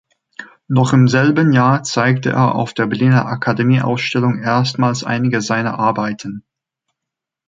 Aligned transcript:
Noch 0.67 0.93
im 0.93 1.07
selben 1.07 1.51
Jahr 1.53 1.83
zeigte 1.83 2.31
er 2.31 2.55
auf 2.55 2.73
der 2.73 2.87
Berliner 2.87 3.27
Akademieausstellung 3.27 4.39
erstmals 4.41 5.03
einige 5.03 5.41
seiner 5.41 5.77
Arbeiten. 5.77 6.43